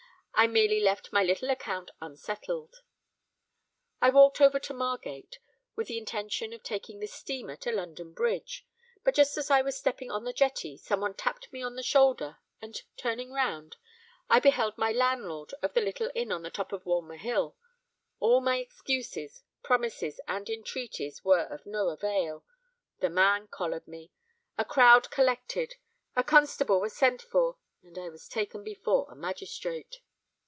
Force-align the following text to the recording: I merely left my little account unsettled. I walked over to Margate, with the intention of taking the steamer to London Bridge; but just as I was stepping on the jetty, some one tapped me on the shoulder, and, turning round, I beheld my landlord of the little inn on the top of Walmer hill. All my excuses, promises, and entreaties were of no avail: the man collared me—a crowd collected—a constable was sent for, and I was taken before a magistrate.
I 0.33 0.47
merely 0.47 0.79
left 0.79 1.13
my 1.13 1.21
little 1.23 1.51
account 1.51 1.91
unsettled. 2.01 2.77
I 4.01 4.09
walked 4.09 4.41
over 4.41 4.57
to 4.61 4.73
Margate, 4.73 5.37
with 5.75 5.85
the 5.85 5.99
intention 5.99 6.51
of 6.51 6.63
taking 6.63 6.99
the 6.99 7.05
steamer 7.05 7.55
to 7.57 7.71
London 7.71 8.11
Bridge; 8.11 8.65
but 9.03 9.13
just 9.13 9.37
as 9.37 9.51
I 9.51 9.61
was 9.61 9.77
stepping 9.77 10.09
on 10.09 10.23
the 10.23 10.33
jetty, 10.33 10.77
some 10.77 11.01
one 11.01 11.13
tapped 11.13 11.53
me 11.53 11.61
on 11.61 11.75
the 11.75 11.83
shoulder, 11.83 12.39
and, 12.59 12.81
turning 12.97 13.31
round, 13.31 13.77
I 14.31 14.39
beheld 14.39 14.79
my 14.79 14.91
landlord 14.91 15.53
of 15.61 15.75
the 15.75 15.81
little 15.81 16.09
inn 16.15 16.31
on 16.31 16.41
the 16.41 16.49
top 16.49 16.71
of 16.73 16.87
Walmer 16.87 17.17
hill. 17.17 17.55
All 18.19 18.41
my 18.41 18.55
excuses, 18.57 19.43
promises, 19.61 20.19
and 20.27 20.49
entreaties 20.49 21.23
were 21.23 21.45
of 21.45 21.67
no 21.67 21.89
avail: 21.89 22.43
the 22.97 23.11
man 23.11 23.47
collared 23.47 23.87
me—a 23.87 24.65
crowd 24.65 25.11
collected—a 25.11 26.23
constable 26.23 26.81
was 26.81 26.93
sent 26.95 27.21
for, 27.21 27.59
and 27.83 27.95
I 27.99 28.09
was 28.09 28.27
taken 28.27 28.63
before 28.63 29.05
a 29.11 29.15
magistrate. 29.15 29.97